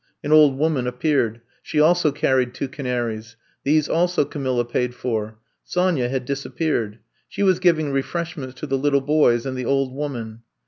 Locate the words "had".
6.09-6.25